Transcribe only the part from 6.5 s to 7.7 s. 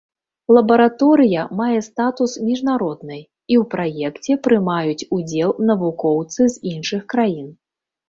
з іншых краін.